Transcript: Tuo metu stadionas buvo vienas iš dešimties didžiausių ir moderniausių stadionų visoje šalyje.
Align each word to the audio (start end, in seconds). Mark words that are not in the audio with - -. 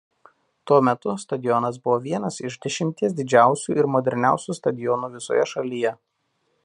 Tuo 0.69 0.77
metu 0.85 1.11
stadionas 1.23 1.77
buvo 1.83 1.97
vienas 2.05 2.41
iš 2.49 2.57
dešimties 2.67 3.13
didžiausių 3.19 3.77
ir 3.83 3.89
moderniausių 3.97 4.57
stadionų 4.61 5.11
visoje 5.19 5.47
šalyje. 5.55 5.95